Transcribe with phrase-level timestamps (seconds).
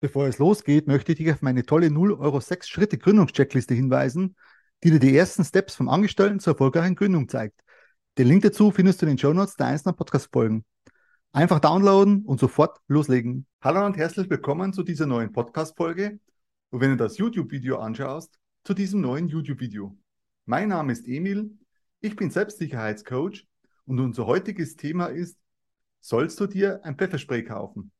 [0.00, 4.36] Bevor es losgeht, möchte ich dich auf meine tolle 0 Euro 6 Schritte Gründungscheckliste hinweisen,
[4.84, 7.60] die dir die ersten Steps vom Angestellten zur erfolgreichen Gründung zeigt.
[8.16, 10.64] Den Link dazu findest du in den Show Notes der einzelnen Podcast-Folgen.
[11.32, 13.48] Einfach downloaden und sofort loslegen.
[13.60, 16.20] Hallo und herzlich willkommen zu dieser neuen Podcast-Folge
[16.70, 19.98] und wenn du das YouTube-Video anschaust, zu diesem neuen YouTube-Video.
[20.44, 21.58] Mein Name ist Emil,
[21.98, 23.48] ich bin Selbstsicherheitscoach
[23.84, 25.36] und unser heutiges Thema ist,
[26.00, 27.90] sollst du dir ein Pfefferspray kaufen?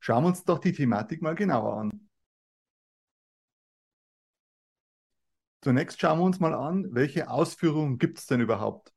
[0.00, 2.08] Schauen wir uns doch die Thematik mal genauer an.
[5.62, 8.94] Zunächst schauen wir uns mal an, welche Ausführungen gibt es denn überhaupt?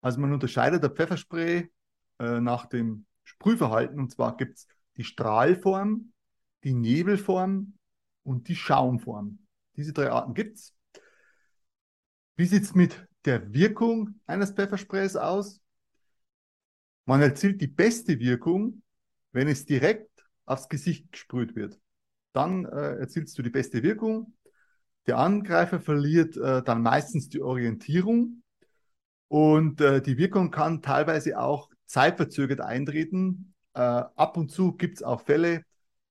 [0.00, 1.70] Also man unterscheidet der Pfefferspray
[2.18, 6.12] äh, nach dem Sprühverhalten und zwar gibt es die Strahlform,
[6.64, 7.74] die Nebelform
[8.24, 9.38] und die Schaumform.
[9.76, 10.74] Diese drei Arten gibt es.
[12.34, 15.60] Wie sieht es mit der Wirkung eines Pfeffersprays aus?
[17.04, 18.82] Man erzielt die beste Wirkung,
[19.36, 21.78] wenn es direkt aufs Gesicht gesprüht wird,
[22.32, 24.34] dann äh, erzielst du die beste Wirkung.
[25.06, 28.42] Der Angreifer verliert äh, dann meistens die Orientierung
[29.28, 33.54] und äh, die Wirkung kann teilweise auch zeitverzögert eintreten.
[33.74, 35.64] Äh, ab und zu gibt es auch Fälle,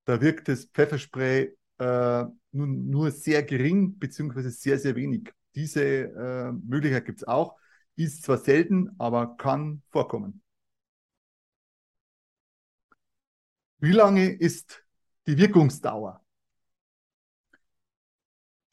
[0.06, 5.32] da wirkt das Pfefferspray äh, nur, nur, sehr gering beziehungsweise sehr, sehr wenig.
[5.56, 7.56] Diese äh, Möglichkeit gibt es auch.
[7.96, 10.45] Ist zwar selten, aber kann vorkommen.
[13.80, 14.84] Wie lange ist
[15.28, 16.22] die Wirkungsdauer?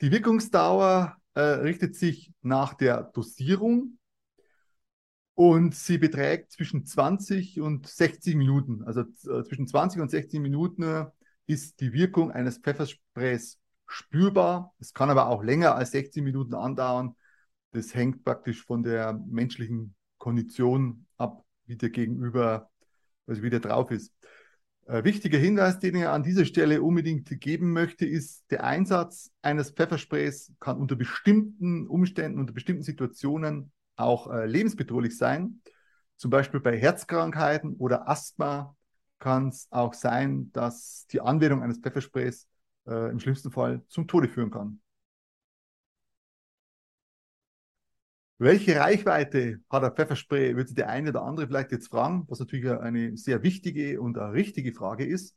[0.00, 3.98] Die Wirkungsdauer äh, richtet sich nach der Dosierung
[5.34, 8.82] und sie beträgt zwischen 20 und 60 Minuten.
[8.84, 11.06] Also äh, zwischen 20 und 60 Minuten äh,
[11.46, 14.74] ist die Wirkung eines Pfeffersprays spürbar.
[14.78, 17.16] Es kann aber auch länger als 60 Minuten andauern.
[17.72, 22.70] Das hängt praktisch von der menschlichen Kondition ab, wie der Gegenüber,
[23.26, 24.12] also wie der drauf ist.
[24.86, 29.70] Äh, wichtiger Hinweis, den ich an dieser Stelle unbedingt geben möchte, ist, der Einsatz eines
[29.70, 35.62] Pfeffersprays kann unter bestimmten Umständen, unter bestimmten Situationen auch äh, lebensbedrohlich sein.
[36.16, 38.76] Zum Beispiel bei Herzkrankheiten oder Asthma
[39.18, 42.48] kann es auch sein, dass die Anwendung eines Pfeffersprays
[42.86, 44.81] äh, im schlimmsten Fall zum Tode führen kann.
[48.42, 52.40] Welche Reichweite hat ein Pfefferspray, wird sich der eine oder andere vielleicht jetzt fragen, was
[52.40, 55.36] natürlich eine sehr wichtige und eine richtige Frage ist.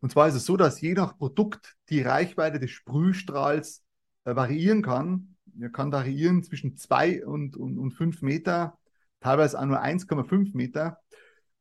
[0.00, 3.84] Und zwar ist es so, dass je nach Produkt die Reichweite des Sprühstrahls
[4.24, 5.36] äh, variieren kann.
[5.60, 8.76] Er kann variieren zwischen 2 und, und, und 5 Meter,
[9.20, 10.98] teilweise auch nur 1,5 Meter.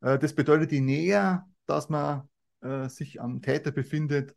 [0.02, 2.28] Äh, das bedeutet, je näher, dass man
[2.62, 4.36] äh, sich am Täter befindet,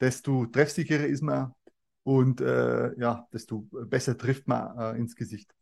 [0.00, 1.52] desto treffsicherer ist man
[2.04, 5.54] und äh, ja, desto besser trifft man äh, ins Gesicht.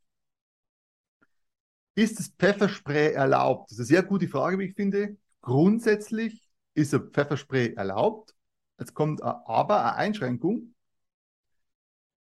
[1.95, 3.71] Ist das Pfefferspray erlaubt?
[3.71, 5.17] Das ist eine sehr gute Frage, wie ich finde.
[5.43, 8.35] Grundsätzlich ist ein Pfefferspray erlaubt.
[8.79, 10.75] Jetzt kommt aber eine Einschränkung.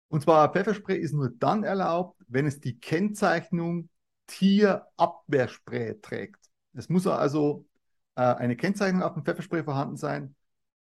[0.08, 3.90] Und zwar Pfefferspray ist nur dann erlaubt, wenn es die Kennzeichnung
[4.26, 6.40] Tierabwehrspray trägt.
[6.72, 7.66] Es muss also
[8.14, 10.34] äh, eine Kennzeichnung auf dem Pfefferspray vorhanden sein,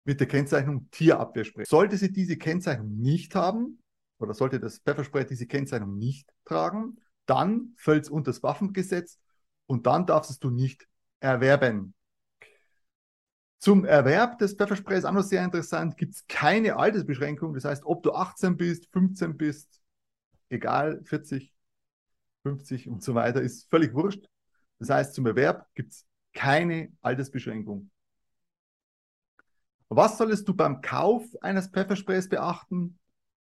[0.07, 1.66] mit der Kennzeichnung Tierabwehrspray.
[1.66, 3.84] Sollte sie diese Kennzeichnung nicht haben,
[4.19, 6.95] oder sollte das Pfefferspray diese Kennzeichnung nicht tragen,
[7.25, 9.19] dann fällt es unter das Waffengesetz
[9.66, 10.88] und dann darfst du nicht
[11.19, 11.94] erwerben.
[13.59, 17.53] Zum Erwerb des Pfeffersprays auch noch sehr interessant, gibt es keine Altersbeschränkung.
[17.53, 19.81] Das heißt, ob du 18 bist, 15 bist,
[20.47, 21.53] egal, 40,
[22.44, 24.25] 50 und so weiter, ist völlig wurscht.
[24.79, 27.89] Das heißt, zum Erwerb gibt es keine Altersbeschränkung.
[29.90, 33.00] Was solltest du beim Kauf eines Pfeffersprays beachten?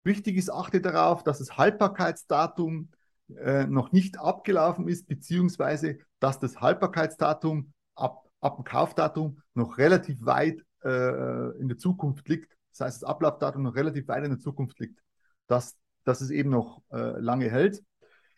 [0.03, 2.89] Wichtig ist, achte darauf, dass das Haltbarkeitsdatum
[3.37, 10.25] äh, noch nicht abgelaufen ist, beziehungsweise dass das Haltbarkeitsdatum ab, ab dem Kaufdatum noch relativ
[10.25, 12.57] weit äh, in der Zukunft liegt.
[12.71, 14.99] Das heißt, das Ablaufdatum noch relativ weit in der Zukunft liegt,
[15.47, 17.83] dass, dass es eben noch äh, lange hält.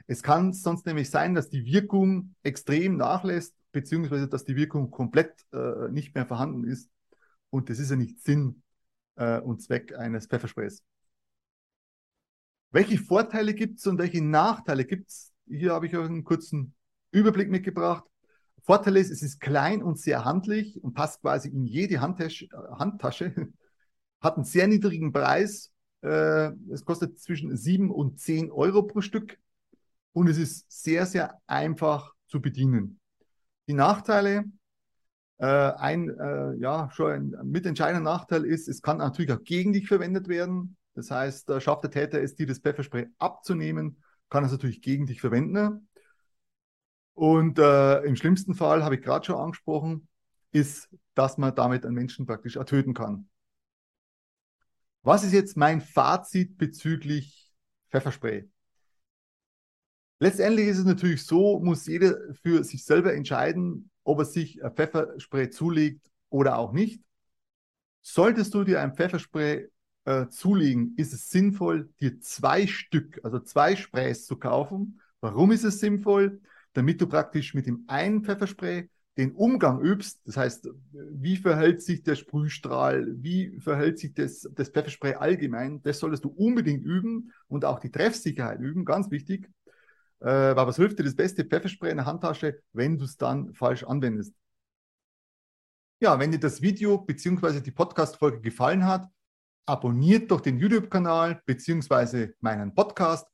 [0.08, 5.34] Es kann sonst nämlich sein, dass die Wirkung extrem nachlässt, beziehungsweise dass die Wirkung komplett
[5.54, 6.90] äh, nicht mehr vorhanden ist
[7.54, 8.64] und das ist ja nicht Sinn
[9.16, 10.84] äh, und Zweck eines Pfeffersprays.
[12.72, 15.32] Welche Vorteile gibt es und welche Nachteile gibt es?
[15.46, 16.74] Hier habe ich euch einen kurzen
[17.12, 18.06] Überblick mitgebracht.
[18.64, 23.54] Vorteil ist, es ist klein und sehr handlich und passt quasi in jede Handtasche, Handtasche.
[24.20, 25.72] hat einen sehr niedrigen Preis.
[26.02, 29.38] Äh, es kostet zwischen 7 und 10 Euro pro Stück
[30.14, 33.00] und es ist sehr, sehr einfach zu bedienen.
[33.68, 34.44] Die Nachteile, äh,
[35.40, 40.28] ein, äh, ja, schon ein mitentscheidender Nachteil ist, es kann natürlich auch gegen dich verwendet
[40.28, 40.78] werden.
[40.96, 45.22] Das heißt, schafft der Täter es, dir das Pfefferspray abzunehmen, kann es natürlich gegen dich
[45.22, 45.88] verwenden.
[47.14, 50.08] Und äh, im schlimmsten Fall, habe ich gerade schon angesprochen,
[50.52, 53.30] ist, dass man damit einen Menschen praktisch ertöten kann.
[55.02, 57.54] Was ist jetzt mein Fazit bezüglich
[57.92, 58.50] Pfefferspray?
[60.20, 64.74] Letztendlich ist es natürlich so, muss jeder für sich selber entscheiden, ob er sich ein
[64.74, 67.04] Pfefferspray zulegt oder auch nicht.
[68.02, 69.70] Solltest du dir ein Pfefferspray
[70.06, 75.00] äh, zulegen, ist es sinnvoll, dir zwei Stück, also zwei Sprays zu kaufen.
[75.22, 76.42] Warum ist es sinnvoll?
[76.74, 82.02] Damit du praktisch mit dem einen Pfefferspray den Umgang übst, das heißt, wie verhält sich
[82.02, 87.64] der Sprühstrahl, wie verhält sich das, das Pfefferspray allgemein, das solltest du unbedingt üben und
[87.64, 89.50] auch die Treffsicherheit üben, ganz wichtig.
[90.24, 93.54] Äh, aber was hilft dir das beste Pfefferspray in der Handtasche, wenn du es dann
[93.54, 94.34] falsch anwendest?
[96.00, 97.60] Ja, wenn dir das Video bzw.
[97.60, 99.08] die Podcast-Folge gefallen hat,
[99.66, 102.30] abonniert doch den YouTube-Kanal bzw.
[102.40, 103.28] meinen Podcast,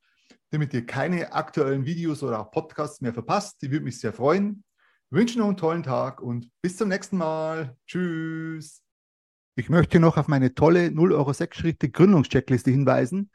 [0.49, 3.61] damit ihr keine aktuellen Videos oder auch Podcasts mehr verpasst.
[3.61, 4.63] Die würde mich sehr freuen.
[5.11, 7.75] Ich wünsche noch einen tollen Tag und bis zum nächsten Mal.
[7.85, 8.83] Tschüss.
[9.55, 13.31] Ich möchte noch auf meine tolle 0 Euro 6 Schritte Gründungscheckliste hinweisen,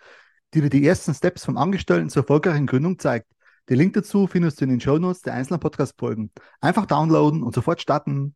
[0.54, 3.33] die dir die ersten Steps vom Angestellten zur erfolgreichen Gründung zeigt.
[3.68, 6.30] Den Link dazu findest du in den Show Notes der einzelnen Podcast-Folgen.
[6.60, 8.34] Einfach downloaden und sofort starten.